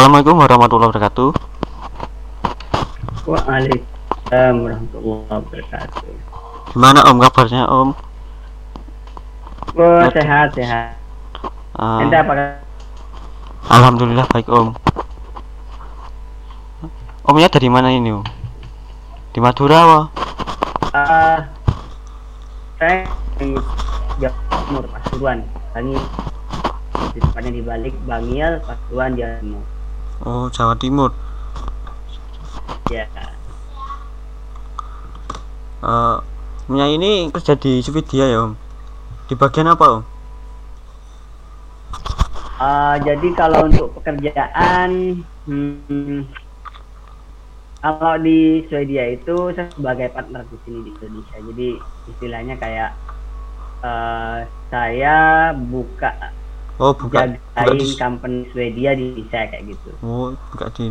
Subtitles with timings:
[0.00, 1.28] Assalamualaikum warahmatullahi wabarakatuh.
[3.28, 6.12] Waalaikumsalam warahmatullahi wabarakatuh.
[6.72, 7.88] Gimana Om kabarnya Om?
[9.76, 10.96] Oh, sehat sehat.
[11.76, 12.64] Anda apa?
[13.68, 14.72] Alhamdulillah baik Om.
[17.28, 18.24] Omnya dari mana ini Om?
[19.36, 20.04] Di Madura Wah.
[20.96, 21.44] Ah,
[22.80, 23.04] saya
[23.36, 23.52] di
[24.16, 25.44] Jawa Timur Pasuruan.
[25.76, 25.92] Kami
[27.12, 29.60] di tempatnya di balik Bangil Pasuruan Jawa Timur.
[30.20, 31.16] Oh Jawa Timur.
[32.92, 33.08] Ya.
[35.80, 36.16] Eh,
[36.70, 38.52] Omnya ini kerja di Swedia ya Om.
[39.26, 40.02] Di bagian apa Om?
[42.60, 46.28] Ah, jadi kalau untuk pekerjaan, hmm,
[47.80, 51.36] kalau di Swedia itu saya sebagai partner di sini di Indonesia.
[51.40, 51.68] Jadi
[52.12, 52.90] istilahnya kayak
[53.80, 55.16] eh, saya
[55.56, 56.12] buka
[56.80, 59.90] Oh buka buka jagain di, company Swedia di Indonesia kayak gitu.
[60.00, 60.88] oh, buka di.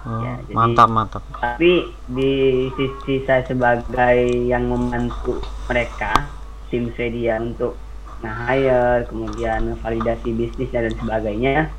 [0.00, 1.22] Oh, Ya, jadi- mantap mantap.
[1.40, 1.72] Tapi
[2.08, 2.32] di
[2.76, 6.28] sisi saya sebagai yang membantu mereka
[6.68, 7.76] tim Swedia untuk
[8.20, 11.72] nge-hire, kemudian validasi bisnis dan sebagainya,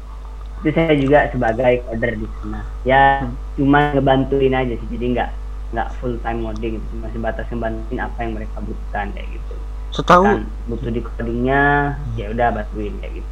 [0.61, 2.61] itu saya juga sebagai coder di sana.
[2.81, 3.37] Ya Hmm.
[3.53, 5.29] cuma ngebantuin aja sih, jadi nggak
[5.71, 6.93] nggak full time coding, gitu.
[6.97, 9.55] masih batas ngebantuin apa yang mereka butuhkan kayak gitu.
[9.91, 13.29] Setahu Kan butuh di codingnya, ya udah bantuin kayak gitu.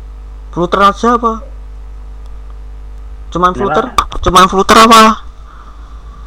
[0.52, 1.34] flutter aja apa?
[3.32, 3.60] Cuman Kenapa?
[3.60, 3.86] flutter?
[4.28, 5.02] Cuman flutter apa?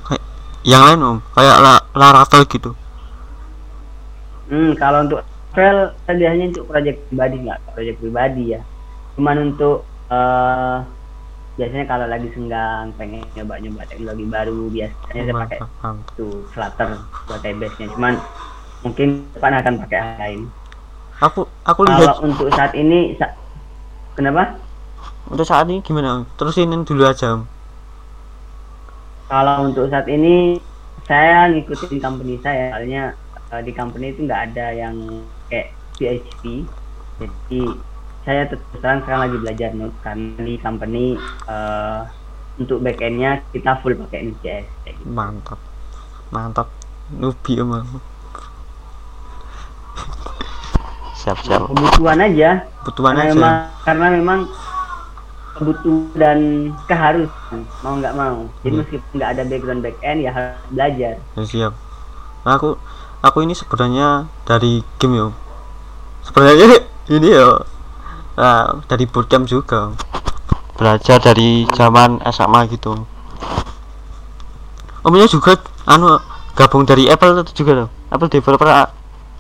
[0.08, 0.22] Kayak
[0.64, 2.70] yang lain Om, kayak la, Laravel gitu.
[4.48, 5.20] Hmm, kalau untuk
[5.52, 8.60] Ravel saya biasanya untuk proyek pribadi nggak proyek pribadi ya.
[9.20, 10.76] Cuman untuk eh
[11.60, 15.58] biasanya kalau lagi senggang pengen nyoba-nyoba teknologi baru biasanya saya pakai
[16.16, 16.88] itu Flutter
[17.28, 17.86] buat base-nya.
[17.92, 18.14] Cuman
[18.82, 20.40] mungkin depan akan pakai yang lain.
[21.22, 23.34] Aku aku Kalau lihat untuk saat ini sa-
[24.18, 24.58] kenapa?
[25.30, 26.26] untuk saat ini gimana?
[26.36, 27.40] Terusin dulu aja.
[29.30, 30.60] Kalau untuk saat ini
[31.08, 33.16] saya ngikutin company saya soalnya
[33.50, 34.94] eh, di company itu nggak ada yang
[35.50, 36.42] kayak PHP
[37.18, 37.62] jadi
[38.22, 41.04] saya terus terang sekarang lagi belajar Node karena di company
[41.48, 42.00] eh,
[42.60, 45.02] untuk backendnya kita full pakai Node.js gitu.
[45.08, 45.58] Mantap.
[46.30, 46.68] Mantap.
[47.12, 48.11] Nubi Om.
[51.14, 51.66] Siap siap.
[51.66, 53.32] kebutuhan aja Kebutuhan karena aja.
[53.32, 54.38] memang karena memang
[55.52, 56.38] kebutuhan dan
[56.84, 58.80] keharusan mau nggak mau jadi Hmm.
[58.80, 61.72] meskipun nggak ada background backend ya harus belajar Ya, siap.
[62.42, 62.74] Nah, aku
[63.20, 64.08] aku ini sebenarnya
[64.42, 65.28] dari game yo.
[66.22, 66.66] Sebenarnya
[67.14, 67.62] ini yo.
[68.34, 69.94] Nah, dari bootcamp juga.
[70.74, 72.98] Belajar dari zaman SMA gitu.
[75.02, 75.54] Omnya juga
[75.84, 76.18] anu
[76.52, 77.88] gabung dari Apple juga loh.
[78.08, 78.66] Apple developer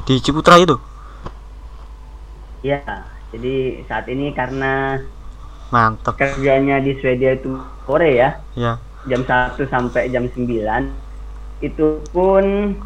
[0.02, 0.76] di Ciputra itu.
[2.62, 2.78] ya
[3.34, 5.02] jadi saat ini karena
[5.74, 6.14] Mantap.
[6.14, 8.78] kerjanya di Swedia itu sore ya Ya.
[9.10, 10.46] jam 1 sampai jam 9
[11.58, 12.76] itu pun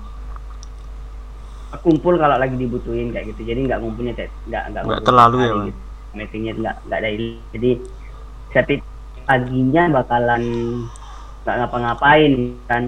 [1.84, 4.16] kumpul kalau lagi dibutuhin kayak gitu jadi nggak ngumpulnya
[4.48, 5.80] nggak nggak ngumpul terlalu ya, gitu.
[6.16, 7.70] meetingnya nggak nggak daily jadi
[8.54, 8.80] setiap
[9.28, 10.42] paginya bakalan
[11.44, 12.32] nggak ngapa-ngapain
[12.64, 12.82] kan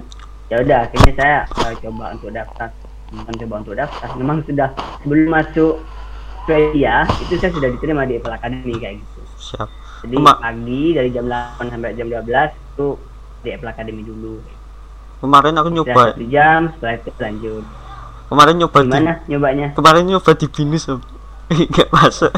[0.49, 2.69] ya udah akhirnya saya uh, coba untuk daftar
[3.11, 4.69] mencoba untuk daftar memang sudah
[5.01, 5.75] sebelum masuk
[6.43, 9.69] Swedia itu saya sudah diterima di Apple Academy kayak gitu Siap.
[10.03, 12.89] jadi Cuma- pagi dari jam 8 sampai jam 12 itu
[13.39, 14.35] di Apple Academy dulu.
[15.19, 16.03] Kemarin aku nyoba.
[16.11, 17.65] satu jam, setelah itu lanjut.
[18.29, 19.67] Kemarin nyoba di Gimana nyobanya?
[19.73, 20.85] Kemarin nyoba di binus.
[21.49, 22.33] Enggak masuk.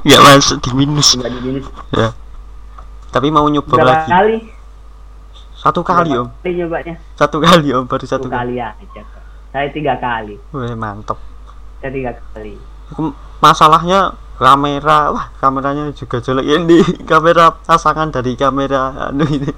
[0.00, 1.08] Enggak masuk di minus.
[1.12, 1.60] coba di sini
[1.92, 2.08] Ya.
[3.08, 4.08] Tapi mau nyoba berapa lagi.
[4.08, 4.36] kali?
[5.52, 6.28] Satu kali, Berapa Om.
[6.40, 6.94] Kali nyobanya?
[7.14, 7.84] Satu kali, Om.
[7.84, 8.54] Baru Satu satu kali.
[8.54, 9.02] kali aja.
[9.50, 10.38] Saya tiga kali.
[10.54, 11.18] Wih, mantap.
[11.82, 12.54] Saya tiga kali.
[13.42, 16.78] Masalahnya kamera, wah kameranya juga jelek ini.
[17.10, 19.50] Kamera pasangan dari kamera anu ini.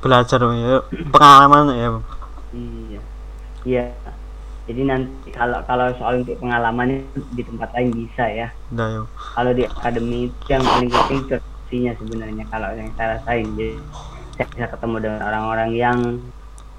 [0.00, 0.80] Belajar ya.
[1.12, 1.88] pengalaman ya.
[2.56, 3.00] Iya.
[3.68, 3.84] Iya.
[4.64, 7.04] Jadi nanti kalau kalau soal untuk pengalamannya
[7.36, 8.48] di tempat lain bisa ya.
[8.72, 9.02] Udah, yo.
[9.36, 13.46] Kalau di akademi itu yang paling penting sebenarnya kalau yang saya rasain.
[13.54, 13.76] Jadi
[14.40, 15.98] saya bisa ketemu dengan orang-orang yang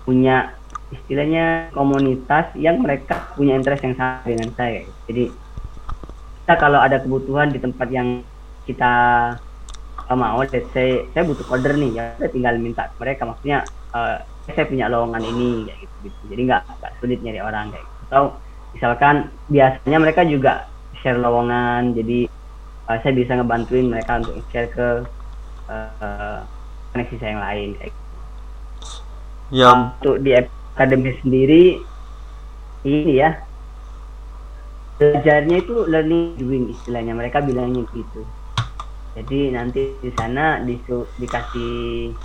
[0.02, 0.58] punya
[0.90, 4.82] istilahnya komunitas yang mereka punya interest yang sama dengan saya.
[5.06, 5.30] Jadi
[6.42, 8.26] kita kalau ada kebutuhan di tempat yang
[8.66, 8.94] kita
[10.10, 13.30] mau, let's say saya butuh order nih, ya udah tinggal minta mereka.
[13.30, 13.62] Maksudnya
[13.94, 16.22] uh, saya punya lowongan ini gitu, gitu.
[16.34, 18.02] Jadi nggak nggak sulit nyari orang kayak gitu.
[18.10, 18.24] Atau
[18.74, 19.16] misalkan
[19.54, 20.66] biasanya mereka juga
[20.98, 22.26] share lowongan, jadi
[22.90, 25.06] uh, saya bisa ngebantuin mereka untuk share ke
[25.70, 26.42] uh,
[26.92, 28.10] koneksi saya yang lain kayak gitu.
[29.52, 31.64] Ya, untuk di akademi sendiri
[32.88, 33.36] ini ya.
[35.02, 37.18] Belajarnya itu learning doing istilahnya.
[37.18, 38.22] Mereka bilangnya gitu.
[39.18, 42.16] Jadi nanti di sana disu, dikasih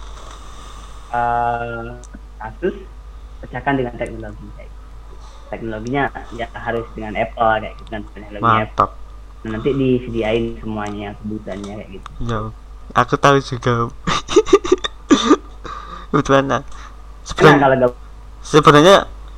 [1.10, 1.98] uh,
[2.38, 2.76] kasus
[3.42, 5.14] pecahkan dengan teknologi kayak gitu.
[5.46, 6.02] teknologinya
[6.34, 8.90] ya harus dengan Apple kayak gitu kan teknologi Apple mantap.
[9.46, 12.08] Nah, nanti disediain semuanya kebutuhannya kayak gitu.
[12.26, 12.40] Ya.
[12.94, 13.74] Aku tahu juga
[16.46, 16.62] Nah,
[17.26, 17.92] sebenarnya kalau gak
[18.46, 18.96] sebenarnya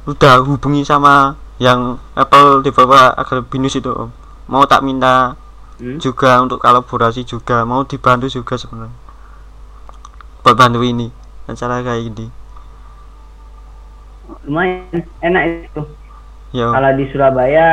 [0.09, 4.11] udah hubungi sama yang Apple developer agar binus itu om.
[4.49, 5.35] Mau tak minta
[5.83, 5.99] hmm?
[5.99, 8.95] juga untuk kolaborasi juga mau dibantu juga sebenarnya.
[10.45, 11.11] Buat bantu ini
[11.49, 12.27] acara kayak gini.
[14.45, 15.83] Lumayan enak itu.
[16.53, 16.75] Ya Om.
[16.77, 17.67] kalau di Surabaya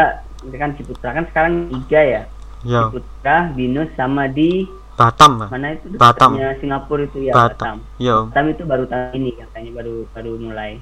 [0.52, 2.22] kan Ciputra kan sekarang tiga ya?
[2.66, 5.50] Ya Ciputra, Binus sama di Batam Mas.
[5.50, 6.31] mana itu Batam.
[6.56, 8.00] Singapura itu ya Batam Batam.
[8.00, 10.80] ya om Batam itu baru tahun ini katanya baru baru mulai.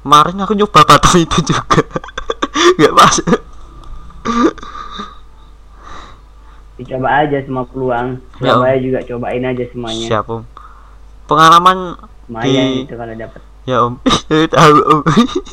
[0.00, 1.80] kemarin aku nyoba Batam itu juga
[2.76, 3.38] nggak masuk
[6.74, 8.22] Dicoba aja semua peluang.
[8.38, 8.62] Ya, Om.
[8.62, 10.06] Surabaya juga cobain aja semuanya.
[10.06, 10.42] siap om
[11.26, 13.40] pengalaman Lumayan di- itu kalau dapat.
[13.64, 13.94] ya om
[14.54, 15.00] tahu om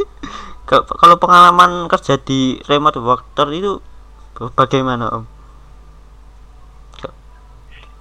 [0.65, 3.77] Kalau- kalau pengalaman kerja di remote worker itu
[4.51, 5.23] bagaimana om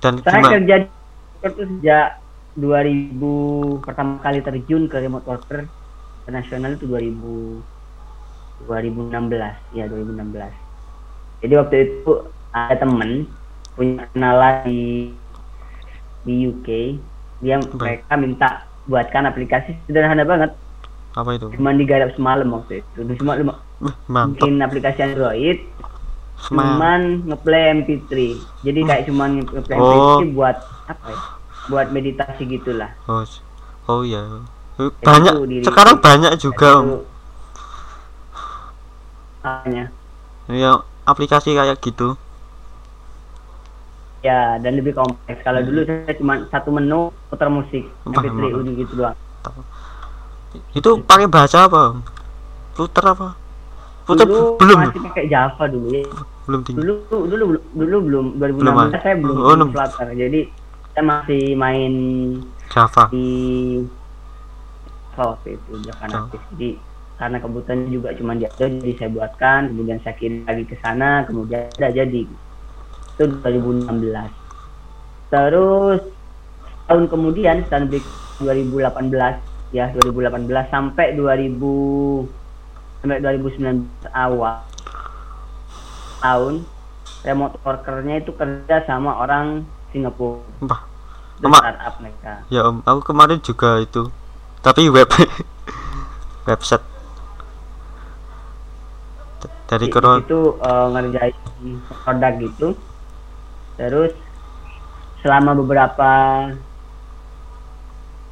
[0.05, 0.53] dan Saya gimana?
[0.61, 0.89] kerja di
[1.45, 2.07] itu sejak
[2.61, 5.65] 2000 pertama kali terjun ke remote worker
[6.29, 12.13] nasional itu 2000 2016 ya 2016 jadi waktu itu
[12.53, 13.29] ada temen
[13.75, 15.11] punya kenalan di
[16.25, 16.69] di UK
[17.45, 17.77] dia Baik.
[17.77, 18.49] mereka minta
[18.89, 20.51] buatkan aplikasi sederhana banget.
[21.15, 21.47] Apa itu?
[21.57, 23.01] Cuma digarap semalam waktu itu.
[23.21, 23.37] Cuma
[24.33, 25.59] bikin aplikasi Android
[26.45, 28.13] cuman ngeplay MP3
[28.61, 30.21] jadi kayak cuman ngeplay Oh.
[30.21, 31.19] MP3 buat apa ya?
[31.65, 32.93] Buat meditasi gitulah.
[33.05, 33.25] Oh,
[33.89, 34.21] oh iya.
[34.77, 35.33] Eh, banyak.
[35.43, 36.85] diri- sekarang banyak juga om.
[36.85, 36.97] Itu
[39.43, 39.85] hanya
[40.47, 40.73] ya
[41.05, 42.17] aplikasi kayak gitu.
[44.21, 45.41] Ya dan lebih kompleks.
[45.41, 47.89] Kalau dulu saya cuma satu menu putar musik.
[48.03, 48.61] Paham, MP3 paham.
[48.61, 49.17] udah gitu doang.
[50.71, 51.99] Itu pakai bahasa apa
[52.73, 53.29] Flutter apa?
[54.05, 54.79] Dulu belum?
[54.83, 56.05] masih pakai Java dulu ya
[56.45, 56.95] belum tinggi dulu
[57.25, 57.45] dulu
[57.75, 58.99] dulu belum 2016 Belum ada.
[58.99, 59.69] saya belum Oh, belum.
[59.71, 60.41] Flutter jadi
[60.91, 61.93] saya masih main
[62.69, 63.29] Java di
[65.09, 66.21] Java waktu itu Java Java.
[66.23, 66.71] native jadi
[67.15, 71.11] karena kebutuhannya juga cuma di Android jadi saya buatkan kemudian saya kirim lagi ke sana
[71.25, 73.87] kemudian udah jadi itu 2016
[75.31, 76.01] terus
[76.85, 78.13] tahun kemudian tahun berikut
[78.43, 79.15] 2018
[79.71, 81.55] ya 2018 sampai 2000
[83.01, 84.59] sampai 2019 awal
[86.25, 86.65] tahun
[87.21, 90.41] remote workernya itu kerja sama orang Singapura.
[91.45, 92.33] Ama- startup mereka.
[92.49, 92.81] Ya om.
[92.89, 94.09] Aku kemarin juga itu.
[94.65, 95.09] Tapi web
[96.49, 96.85] website.
[99.69, 101.37] Dari kero itu eh, ngerjain
[102.05, 102.69] produk gitu.
[103.77, 104.13] Terus
[105.21, 106.13] selama beberapa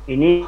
[0.08, 0.44] ini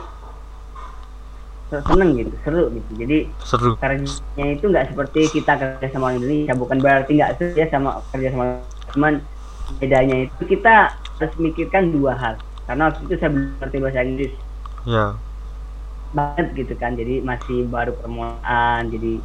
[1.83, 2.91] seneng gitu seru gitu.
[3.01, 3.71] Jadi seru.
[3.81, 7.99] kerjanya itu nggak seperti kita kerja sama orang Indonesia bukan berarti nggak seru ya sama
[8.15, 8.45] kerja sama
[8.95, 9.13] cuman
[9.83, 12.35] bedanya itu kita harus mikirkan dua hal.
[12.65, 14.33] Karena waktu itu saya belum ngerti bahasa Inggris.
[14.87, 15.07] Ya.
[16.15, 19.19] Banget gitu kan jadi masih baru permulaan jadi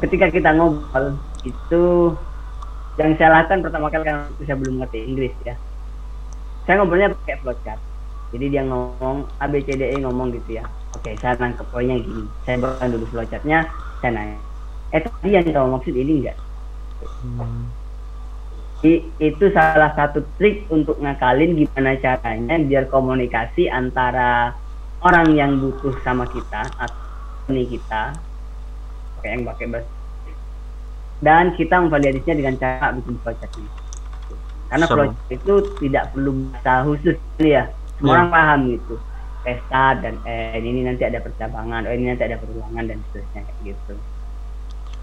[0.00, 1.84] ketika kita ngobrol itu
[2.96, 5.54] yang saya lakukan pertama kali kan saya belum ngerti Inggris ya.
[6.64, 7.96] Saya ngobrolnya pakai flowchart
[8.34, 10.64] jadi dia ngomong A B C D E ngomong gitu ya
[10.96, 12.24] oke saya nangkep poinnya gini.
[12.48, 13.58] Saya bukan dulu flowchartnya
[14.00, 14.36] saya nanya
[14.94, 16.36] eh tadi yang kamu maksud ini enggak?
[17.26, 17.68] Hmm,
[18.86, 24.54] I- itu salah satu trik untuk ngakalin gimana caranya biar komunikasi antara
[25.02, 26.96] orang yang butuh sama kita atau
[27.52, 28.14] ini kita
[29.20, 29.90] kayak yang pakai bahasa
[31.20, 33.70] dan kita memvalidasinya dengan cara bikin flowchartnya
[34.66, 34.94] karena Sama.
[34.96, 37.64] flowchart itu tidak perlu bahasa khusus ya.
[37.96, 38.16] Semua Ya.
[38.20, 38.94] orang paham gitu
[39.66, 43.58] start dan eh ini nanti ada percabangan oh ini nanti ada perulangan dan seterusnya kayak
[43.62, 43.94] gitu.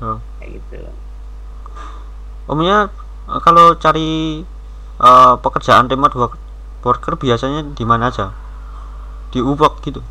[0.03, 0.17] Oh.
[0.41, 0.75] kayak gitu.
[2.51, 2.91] Omnya
[3.31, 4.43] eh, kalau cari
[4.99, 6.43] eh, pekerjaan remote work-
[6.83, 8.35] worker biasanya di mana aja?
[9.31, 10.03] Di Upwork gitu?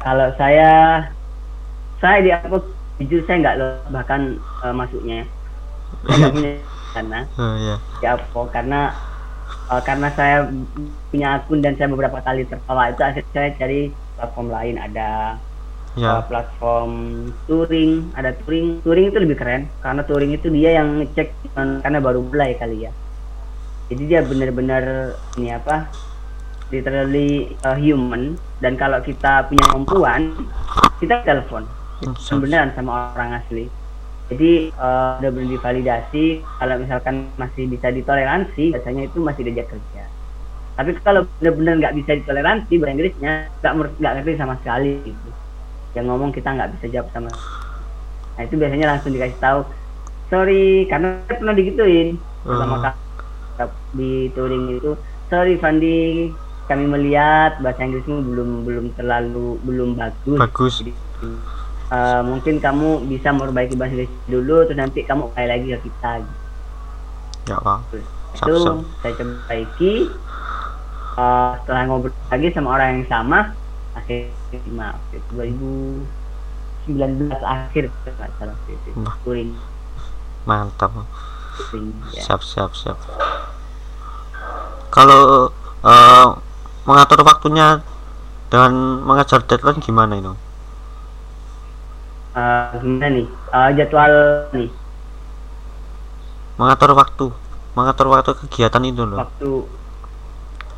[0.00, 1.00] Kalau saya
[2.00, 2.60] saya di apa
[3.00, 3.56] jujur saya nggak
[3.92, 5.28] bahkan eh, masuknya.
[6.04, 6.52] Saya nggak punya
[6.94, 8.94] sana oh, ya di apa karena
[9.70, 10.48] eh, karena saya
[11.08, 13.80] punya akun dan saya beberapa kali tertawa itu akhirnya saya cari
[14.16, 14.76] platform lain.
[14.80, 15.10] Ada
[15.94, 16.20] eh, ya.
[16.26, 16.92] platform
[17.46, 18.82] touring ada touring.
[18.82, 22.92] Touring itu lebih keren karena touring itu dia yang ngecek karena baru mulai kali ya.
[23.92, 25.92] Jadi dia benar-benar ini apa
[26.72, 28.40] literally uh, human.
[28.58, 30.32] Dan kalau kita punya kemampuan
[30.98, 31.68] kita telepon.
[32.04, 32.42] Siap.
[32.42, 33.70] beneran sama orang asli
[34.34, 36.24] jadi eh, udah belum divalidasi
[36.58, 40.02] kalau misalkan masih bisa ditoleransi biasanya itu masih diajak kerja.
[40.74, 43.72] Tapi kalau benar-benar nggak bisa ditoleransi bahasa Inggrisnya nggak
[44.02, 44.98] nggak ngerti sama sekali.
[45.06, 45.30] Gitu
[45.94, 47.30] yang ngomong kita nggak bisa jawab sama
[48.34, 49.60] nah itu biasanya langsung dikasih tahu
[50.26, 52.80] sorry karena saya pernah digituin sama Oh.
[52.82, 54.98] kak di touring itu.
[55.30, 56.28] Sorry Fandi
[56.66, 60.38] kami melihat bahasa Inggrismu belum belum terlalu belum bagus.
[60.42, 60.74] Bagus.
[60.82, 60.92] Jadi,
[61.90, 66.10] eh, mungkin kamu bisa memperbaiki bahasa Inggris dulu terus nanti kamu kembali lagi ke kita
[66.22, 66.36] gitu.
[67.44, 67.78] Ya, Pak.
[68.34, 68.56] Siap, itu
[69.04, 69.92] saya coba perbaiki
[71.14, 73.54] Eh, setelah ngobrol lagi sama orang yang sama
[73.94, 74.34] akhir
[74.74, 75.22] maaf itu
[76.90, 79.14] 2019 akhir kalau nggak salah itu Wah.
[79.22, 79.54] touring
[80.42, 80.90] Mantap.
[82.10, 82.20] ya.
[82.26, 82.98] Siap, siap, siap.
[84.90, 85.54] Kalau
[85.86, 86.28] eh,
[86.82, 87.78] mengatur waktunya
[88.50, 88.74] dan
[89.06, 90.34] mengejar deadline gimana itu?
[92.34, 94.12] Eh, gimana nih Eh, jadwal
[94.50, 94.70] nih
[96.54, 97.26] Mengatur waktu,
[97.74, 99.18] mengatur waktu kegiatan itu loh.
[99.18, 99.50] waktu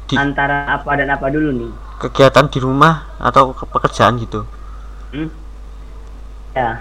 [0.09, 4.45] Di- antara apa dan apa dulu nih Kegiatan di rumah atau ke- pekerjaan gitu.
[5.13, 5.29] Hmm?
[6.53, 6.77] Ya.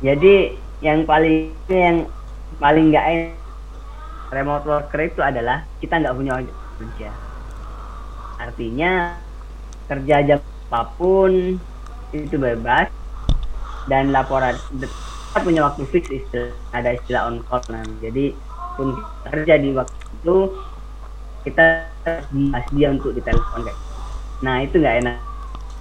[0.00, 2.08] Jadi yang paling yang
[2.56, 3.36] paling nggak enak
[4.32, 6.40] remote worker itu adalah kita nggak punya
[6.80, 7.10] kerja.
[8.40, 8.92] Artinya
[9.86, 11.60] kerja jam apa pun
[12.10, 12.88] itu bebas
[13.90, 17.82] dan laporan kita punya waktu fix istilah, ada istilah on call nah.
[18.04, 18.36] Jadi
[18.76, 18.96] pun
[19.28, 20.36] kerja di waktu itu
[21.48, 21.64] kita
[22.04, 23.78] harus dia untuk ditelepon kayak.
[24.44, 25.16] Nah itu nggak enak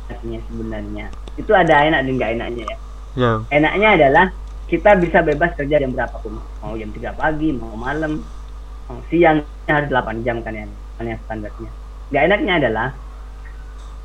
[0.10, 1.06] enaknya sebenarnya.
[1.36, 2.78] Itu ada enak dan nggak enaknya ya.
[3.12, 4.26] Ya, enaknya adalah
[4.72, 8.24] kita bisa bebas kerja jam berapapun mau jam 3 pagi mau malam
[8.88, 10.66] mau siang harus 8 jam kan ya.
[10.96, 11.72] Kan yang standarnya.
[12.08, 12.88] Nggak enaknya adalah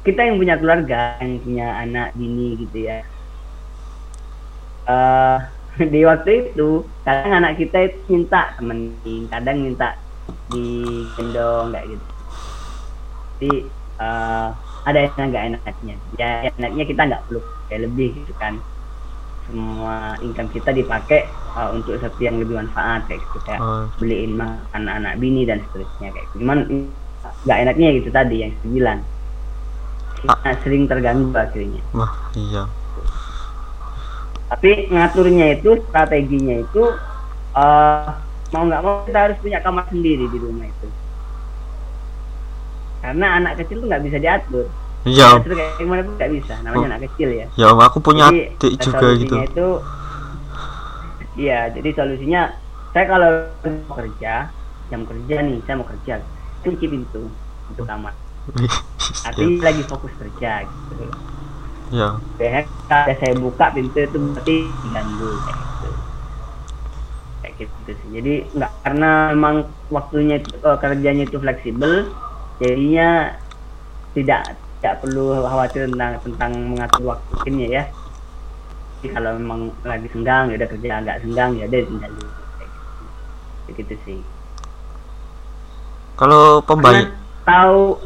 [0.06, 3.02] kita yang punya keluarga yang punya anak bini gitu ya
[4.86, 5.38] eh
[5.92, 9.88] di waktu itu kadang anak kita itu minta temenin kadang minta
[10.48, 12.06] digendong kayak gitu
[13.36, 13.52] jadi
[14.00, 14.48] eh,
[14.86, 18.54] ada yang nggak enaknya ya enaknya kita nggak perlu kayak lebih gitu kan
[19.46, 23.86] semua income kita dipakai uh, untuk sesuatu yang lebih manfaat kayak gitu kayak Oh.
[24.02, 26.42] beliin makan anak-anak bini dan seterusnya kayak gitu.
[26.42, 26.58] cuman
[27.46, 28.98] nggak enaknya gitu tadi yang sembilan
[30.18, 32.66] kita sering terganggu akhirnya wah iya.
[34.46, 36.82] Tapi ngaturnya itu strateginya itu
[37.56, 38.06] eh
[38.54, 40.88] mau nggak mau kita harus punya kamar sendiri di rumah itu.
[43.02, 44.66] Karena anak kecil tuh nggak bisa diatur.
[45.06, 46.90] Iya, kayak gimana pun nggak bisa namanya Oh.
[46.90, 47.46] anak kecil ya.
[47.54, 49.34] Ya aku punya Jadi, adik juga gitu.
[49.42, 49.68] itu
[51.36, 52.48] iya jadi solusinya
[52.96, 53.30] saya kalau
[53.86, 54.48] mau kerja
[54.88, 56.14] jam kerja nih saya mau kerja
[56.64, 57.28] kunci pintu
[57.70, 58.14] untuk kamar.
[59.26, 61.06] Artinya lagi fokus kerja gitu
[61.94, 65.30] ya, Biasanya kalau saya buka pintu itu berarti diganggu.
[65.44, 65.88] Kayak gitu
[67.46, 68.08] kayak gitu sih.
[68.18, 69.56] Jadi nggak karena memang
[69.94, 71.92] waktunya itu eh, kerjanya itu fleksibel
[72.58, 73.36] jadinya
[74.16, 77.82] tidak tidak perlu khawatir tentang tentang mengatur waktunya ya.
[79.00, 82.30] Jadi kalau memang lagi senggang ya udah kerja nggak senggang ya udah tinggal dulu.
[82.58, 83.02] Kayak gitu.
[83.76, 84.20] Gitu sih.
[86.16, 87.12] Kalau pembayar
[87.44, 88.00] tahu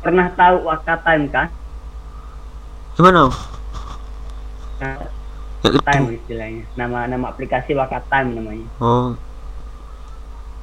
[0.00, 1.50] pernah tahu waka time kah
[2.96, 3.28] gimana?
[4.76, 4.96] Nah,
[5.62, 5.78] itu.
[5.82, 9.12] time istilahnya nama nama aplikasi waka time namanya Oh,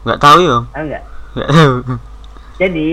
[0.03, 0.57] nggak tahu ya?
[0.67, 1.73] Tahu nggak Nggak tahu.
[2.55, 2.89] jadi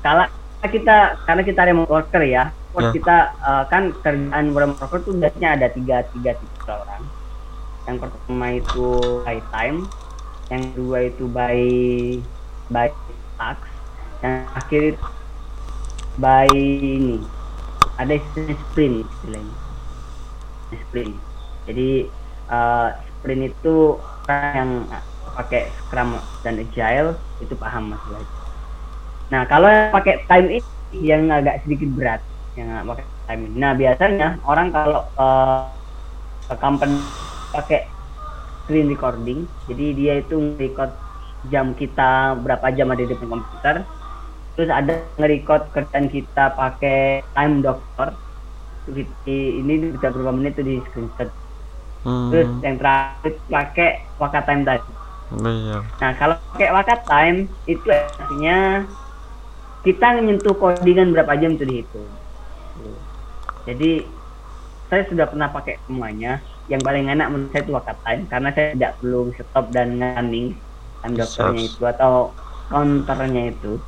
[0.00, 0.26] kalau
[0.64, 2.90] kita karena kita remote worker ya Ya.
[2.90, 7.06] kita eh, kan kerjaan remote worker tuh biasanya ada tiga tiga tipe orang
[7.84, 8.86] yang pertama itu
[9.22, 9.86] by time
[10.48, 11.58] yang kedua itu by
[12.66, 12.90] by
[13.36, 13.58] tax
[14.20, 15.06] yang akhir itu
[16.16, 17.22] by ini
[18.00, 19.56] ada istilah sprint istilahnya
[20.88, 21.14] sprint
[21.68, 21.88] jadi
[22.50, 22.88] eh,
[23.20, 24.70] sprint itu orang yang
[25.34, 26.10] pakai scrum
[26.46, 28.24] dan agile itu paham itu
[29.32, 32.20] Nah, kalau yang pakai time ini yang agak sedikit berat,
[32.54, 33.56] yang pakai time ini.
[33.56, 35.00] Nah, biasanya orang kalau
[36.44, 37.00] ke company
[37.50, 37.88] pakai
[38.64, 40.92] screen recording, jadi dia itu record
[41.48, 43.82] jam kita berapa jam ada di depan komputer.
[44.54, 48.14] Terus ada nge-record kerjaan kita pakai time doctor.
[49.26, 51.28] Ini bisa berapa menit itu di screenshot.
[52.30, 54.92] Terus Hmm, yang terakhir pakai waka time tadi.
[55.40, 55.78] iya.
[55.98, 58.84] Nah, kalau pakai waka time itu artinya
[59.82, 62.08] kita menyentuh codingan berapa jam itu dihitung.
[62.76, 62.98] Tuh.
[63.64, 64.04] Jadi
[64.86, 66.44] saya sudah pernah pakai semuanya.
[66.68, 70.56] Yang paling enak menurut saya itu waka time karena saya tidak perlu stop dan running
[71.00, 71.72] time dokternya Yes.
[71.72, 72.32] itu atau
[72.68, 73.80] counternya itu.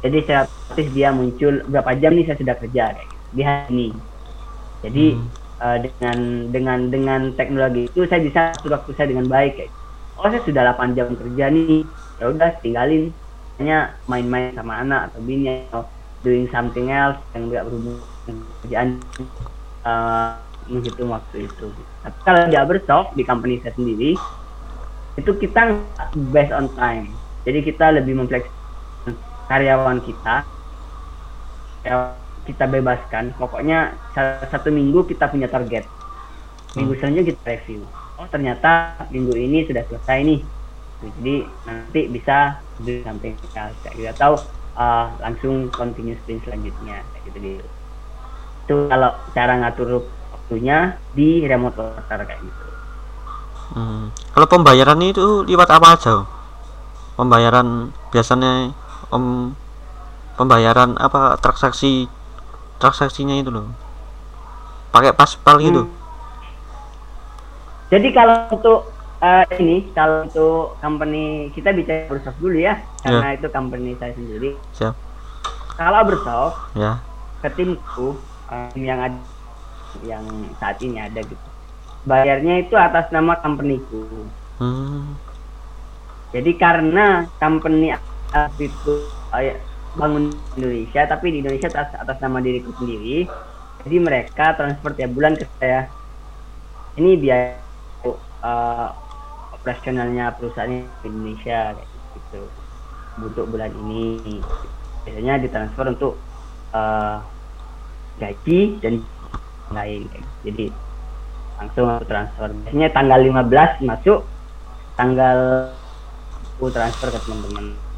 [0.00, 3.64] Jadi saya otomatis dia muncul berapa jam nih saya sudah kerja kayak gitu, di hari
[3.68, 3.88] ini.
[4.80, 5.28] Jadi Hmm.
[5.60, 9.72] eh, dengan dengan dengan teknologi itu saya bisa atur waktu saya dengan baik kayak
[10.16, 11.84] oh saya sudah 8 jam kerja nih.
[12.20, 13.12] Ya udah tinggalin.
[13.60, 15.92] Hanya main-main sama anak atau bini atau
[16.24, 18.88] doing something else yang tidak berhubungan dengan kerjaan
[19.84, 20.30] eh,
[20.64, 21.68] menghitung waktu itu.
[22.00, 24.16] Tapi kalau di Abersoft di company saya sendiri
[25.20, 25.60] itu kita
[26.32, 27.20] based on time.
[27.44, 28.59] Jadi kita lebih memfleksibelkan
[29.50, 30.46] karyawan kita
[32.46, 33.34] kita bebaskan.
[33.34, 35.90] Pokoknya sa- satu minggu kita punya target.
[36.78, 37.82] Minggu selanjutnya kita review.
[38.14, 40.40] Oh ternyata minggu ini sudah selesai nih.
[41.00, 41.34] Jadi
[41.66, 44.08] nanti bisa else kayak gitu.
[44.14, 44.32] Atau
[44.78, 47.02] uh, langsung continue sprint selanjutnya.
[47.26, 47.66] Gitu gitu
[48.70, 52.64] itu kalau cara ngatur waktunya di remote worker kayak gitu.
[53.74, 54.14] Hmm.
[54.30, 56.14] Kalau pembayaran itu lewat apa aja?
[57.18, 58.70] Pembayaran biasanya
[59.10, 59.54] om
[60.38, 62.08] pembayaran apa transaksi
[62.80, 63.68] transaksinya itu loh.
[64.90, 65.86] Pakai paspal gitu.
[65.86, 65.98] Hmm.
[67.90, 68.80] Jadi kalau untuk
[69.20, 74.56] eh, ini, kalau untuk company kita bicara Bersoft dulu ya, karena itu company saya sendiri.
[74.74, 74.94] Siap.
[75.76, 77.02] Kalau Bersoft, Ya.
[77.44, 78.16] ke timku
[78.50, 79.20] eh, yang ada,
[80.06, 80.24] yang
[80.56, 81.46] saat ini ada gitu,
[82.06, 84.26] bayarnya itu atas nama companyku.
[84.62, 85.18] Hmm.
[86.30, 87.90] Jadi karena company
[88.30, 88.94] atas itu
[89.98, 93.26] bangun Indonesia, tapi di Indonesia atas, atas nama diriku sendiri,
[93.82, 95.90] jadi mereka transfer tiap bulan ke saya.
[96.94, 97.58] Ini biaya
[98.06, 98.88] eh,
[99.56, 102.42] operasionalnya perusahaannya di Indonesia kayak gitu.
[103.20, 104.38] Untuk bulan ini
[105.02, 106.14] biasanya ditransfer untuk
[106.76, 107.16] eh,
[108.20, 108.94] gaji dan
[109.74, 110.06] lain.
[110.46, 110.70] Jadi
[111.58, 112.48] langsung aku transfer.
[112.68, 114.20] Biasanya tanggal 15 masuk,
[114.94, 115.38] tanggal
[116.56, 117.89] aku transfer ke teman-teman.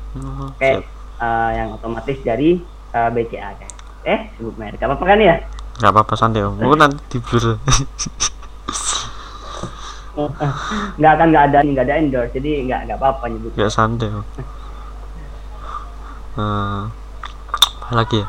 [0.61, 1.25] Kayak siap.
[1.25, 2.61] eh, yang otomatis dari
[2.93, 3.71] eh, BCA kan.
[4.05, 5.37] Eh, sebut merek apa apa kan ya?
[5.81, 6.53] Gak apa-apa santai om.
[6.59, 7.57] Mungkin nanti di blur.
[11.01, 14.25] nggak akan nggak ada nggak ada endorse jadi nggak nggak apa-apa nyebut ya santai om.
[16.33, 16.83] Eh,
[17.85, 18.27] apa lagi ya?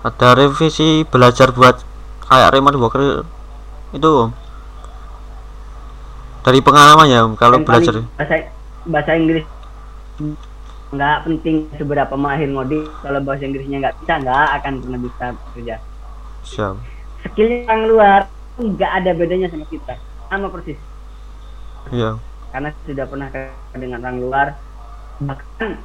[0.00, 1.76] Ada revisi belajar buat
[2.24, 3.20] kayak remote worker
[3.92, 4.32] itu om.
[6.40, 8.00] Dari pengalaman ya om, kalau belajar.
[8.16, 8.48] bahasa
[8.88, 9.44] bahasa Inggris
[10.92, 15.24] nggak penting seberapa mahir ngoding kalau bahasa Inggrisnya nggak bisa nggak akan pernah bisa
[15.56, 15.76] kerja
[16.44, 16.74] Siap.
[17.24, 18.20] skillnya orang luar
[18.60, 19.94] nggak ada bedanya sama kita
[20.28, 20.76] sama persis.
[21.92, 22.20] Iya.
[22.52, 24.46] karena sudah pernah kerja dengan orang luar
[25.24, 25.80] bahkan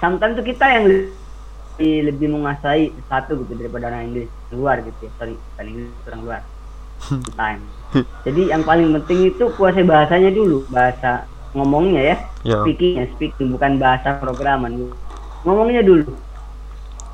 [0.00, 5.10] sometimes tuh kita yang lebih, lebih menguasai sesuatu gitu daripada orang Inggris luar gitu ya.
[5.20, 6.42] Sorry bukan Inggris orang luar.
[7.32, 7.64] Time.
[8.28, 11.24] Jadi yang paling penting itu kuasai bahasanya dulu bahasa
[11.56, 12.16] ngomongnya ya.
[12.46, 12.58] Ya.
[12.64, 14.92] speakingnya speaking bukan bahasa programan.
[15.44, 16.14] Ngomongnya dulu.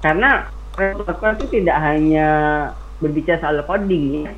[0.02, 0.46] Karena
[0.76, 2.28] reporter itu tidak hanya
[3.00, 4.32] berbicara soal coding ya.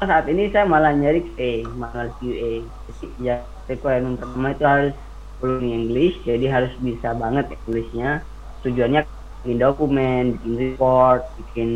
[0.00, 3.36] Saat ini saya malah nyari QA malah QA jadi ya
[3.68, 4.94] requirement pertama itu harus
[5.36, 8.24] full English jadi harus bisa banget Englishnya.
[8.64, 9.04] Tujuannya
[9.44, 11.70] bikin dokumen bikin report bikin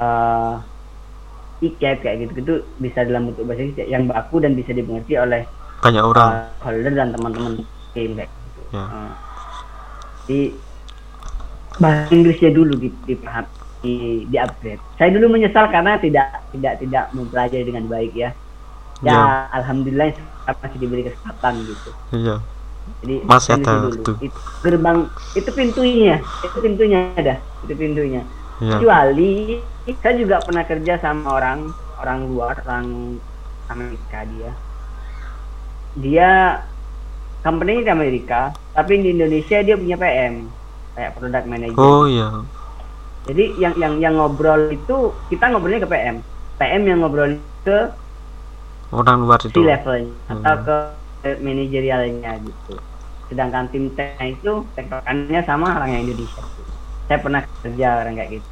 [0.00, 0.60] uh,
[1.60, 5.44] tiket kayak gitu gitu bisa dalam bentuk bahasa Inggris yang baku dan bisa dimengerti oleh
[5.80, 6.28] Banyak orang.
[6.28, 7.52] uh, holder dan teman-teman
[7.96, 8.60] tim kayak gitu.
[8.76, 8.84] Ya.
[8.84, 9.12] Uh,
[10.28, 10.38] di
[11.80, 13.44] bahasa Inggrisnya dulu di, dipaham
[13.80, 14.82] di, di upgrade.
[15.00, 18.30] Saya dulu menyesal karena tidak tidak tidak mempelajari dengan baik ya.
[19.00, 19.48] Ya, Ya.
[19.56, 20.12] alhamdulillah
[20.44, 21.90] masih diberi kesempatan gitu.
[22.12, 22.36] Iya.
[23.00, 23.96] Jadi Masih ada dulu.
[23.96, 24.12] Itu
[24.60, 24.98] gerbang
[25.32, 28.22] itu pintunya, itu pintunya ada, itu pintunya.
[28.60, 28.76] Iya.
[28.76, 29.56] Kecuali
[30.04, 33.16] saya juga pernah kerja sama orang orang luar, orang
[33.72, 34.52] Amerika dia.
[35.98, 36.62] Dia
[37.42, 40.46] company di Amerika, tapi di Indonesia dia punya PM,
[40.94, 41.80] kayak product manager.
[41.80, 42.28] Oh iya.
[43.26, 46.16] Jadi yang yang yang ngobrol itu kita ngobrolnya ke PM.
[46.60, 47.32] PM yang ngobrol
[47.64, 47.78] ke
[48.90, 49.60] Orang luar itu.
[49.62, 50.64] levelnya atau Hmm.
[51.22, 52.74] ke manajerialnya gitu.
[53.30, 56.42] Sedangkan tim teknya itu tektokannya sama orang yang Indonesia.
[57.06, 58.48] Saya pernah kerja orang kayak gitu.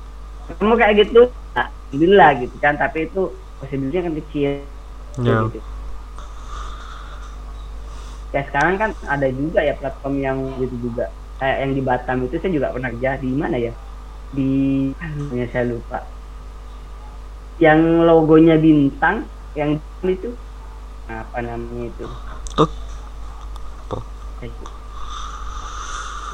[0.49, 1.21] Kamu kayak gitu,
[1.53, 2.75] nah, alhamdulillah gitu kan.
[2.79, 3.23] Tapi itu
[3.59, 4.51] possibility kan kecil.
[5.27, 5.39] Ya.
[5.51, 5.59] Gitu.
[8.29, 11.09] Ya sekarang kan ada juga ya platform yang gitu juga.
[11.41, 13.73] Kayak yang di Batam itu saya juga pernah kerja di mana ya?
[14.29, 14.51] Di
[15.33, 15.99] ya saya lupa.
[17.59, 20.37] Yang logonya bintang, yang itu
[21.09, 22.05] apa namanya itu?
[22.55, 22.71] Tuh.
[23.89, 24.03] Tuh.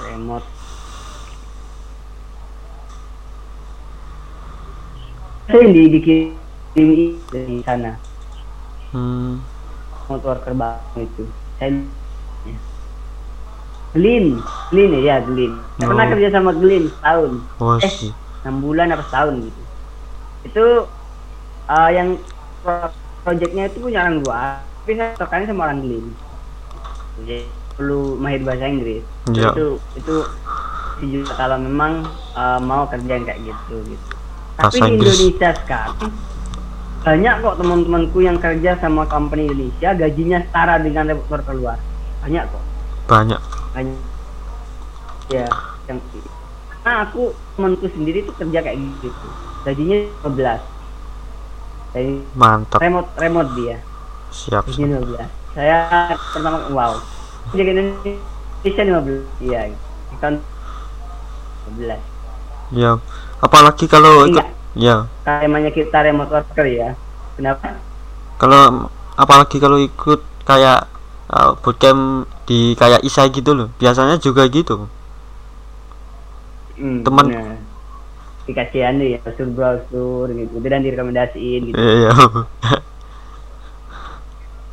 [0.03, 0.45] Remote.
[5.47, 6.89] Saya di dikirim
[7.31, 8.01] di sana
[8.91, 9.45] Hmm.
[10.09, 11.44] remote worker bank itu.
[13.93, 15.55] Glin, Glin ya Glin.
[15.77, 16.13] Saya pernah Oh.
[16.13, 18.11] kerja sama Glin setahun, Oh Eh.
[18.43, 19.63] enam bulan apa setahun gitu.
[20.45, 20.65] Itu
[21.67, 22.19] uh, yang
[22.61, 26.07] pro- projectnya itu punya orang luar tapi saya tekannya sama orang Glim
[27.19, 29.01] jadi perlu mahir bahasa Inggris
[29.33, 29.49] Iya.
[29.49, 30.15] itu itu
[30.95, 32.05] si juga kalau memang
[32.37, 34.07] uh, mau kerja kayak gitu gitu
[34.55, 35.17] tapi Bahasa di Inggris.
[35.17, 35.97] Indonesia sekarang
[37.05, 41.77] banyak kok teman-temanku yang kerja sama company Indonesia gajinya setara dengan rekruter keluar.
[42.25, 42.65] Banyak kok.
[43.13, 43.41] Banyak.
[43.77, 44.01] Banyak.
[45.29, 45.49] Ya
[45.85, 46.01] yang
[46.85, 49.09] nah aku temanku sendiri tuh kerja kayak gitu.
[49.65, 52.81] Gajinya 15 dari mantap.
[52.81, 53.77] remote remote dia.
[54.33, 56.93] Siap gajinya 15 saya pertama wow.
[57.53, 58.17] Jadi Indonesia
[58.65, 59.73] 15 iya.
[60.21, 60.41] Kan
[61.77, 62.01] 15
[62.77, 62.97] ya.
[63.45, 64.49] Apalagi kalau ikut Enggak.
[64.75, 65.07] Ya.
[65.25, 66.99] Temanya kita remote worker ya.
[67.39, 67.79] Kenapa?
[68.39, 70.87] Kalau apalagi kalau ikut kayak
[71.31, 73.69] uh, bootcamp di kayak ISA gitu loh.
[73.79, 74.87] Biasanya juga gitu.
[76.75, 77.59] Hmm, Teman- benar.
[78.45, 80.55] dikasih anu ya browser browser gitu.
[80.61, 81.77] Dan direkomendasiin gitu.
[81.79, 82.13] Iya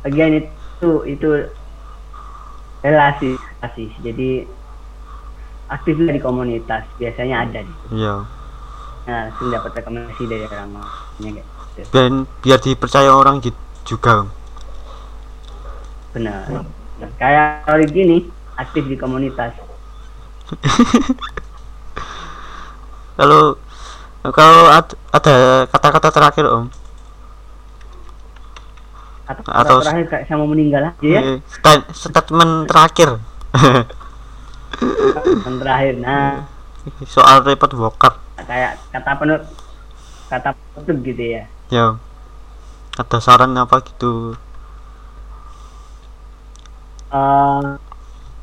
[0.02, 1.28] bagian itu itu
[2.82, 4.44] relasi relasi jadi
[5.70, 6.84] aktiflah di komunitas.
[6.98, 8.26] Biasanya ada di iya
[9.02, 10.70] nah langsung dapat rekomendasi dari orang
[11.18, 11.42] gitu.
[11.90, 13.42] Dan biar dipercaya orang
[13.82, 14.30] juga
[16.12, 16.44] benar.
[17.00, 18.16] Nah, kayak Rory gini
[18.54, 19.56] aktif di komunitas.
[23.12, 23.56] Kalau
[24.22, 26.66] kalau ad- ada kata-kata terakhir om.
[29.26, 31.20] Atau, Atau- terakhir kayak saya mau meninggal aja ya?
[31.20, 33.18] Eh, sta- statement terakhir.
[35.44, 36.48] Yang terakhir nah.
[37.14, 39.42] Soal repot bokap kayak kata penut
[40.28, 41.42] kata penutup gitu ya.
[41.68, 41.86] Ya.
[42.96, 44.36] Ada saran apa gitu?
[47.12, 47.62] Eh,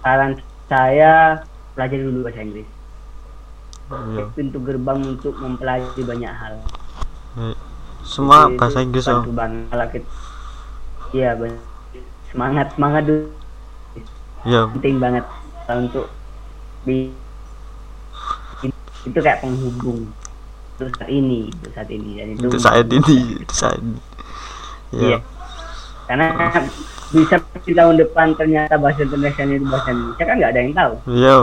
[0.02, 0.32] saran
[0.70, 1.42] saya
[1.74, 2.70] pelajari dulu bahasa Inggris.
[3.90, 4.22] Ya.
[4.38, 6.62] pintu gerbang untuk mempelajari banyak hal.
[8.06, 10.06] Semua Itu- bahasa Inggris om banget.
[11.10, 11.34] Iya
[12.30, 13.34] semangat semangat dulu.
[14.46, 15.26] Ya penting banget
[15.74, 16.06] untuk
[16.86, 17.10] di
[19.06, 20.10] itu kayak penghubung.
[20.80, 24.00] Untuk saat ini untuk saat ini dan itu untuk saat ini untuk saat ini.
[24.96, 25.20] Iya.
[25.20, 25.20] Ya
[26.10, 26.34] karena
[27.14, 30.94] bisa di tahun depan ternyata bahasa internasional itu bahasa Indonesia kan nggak ada yang tahu.
[31.14, 31.34] Ya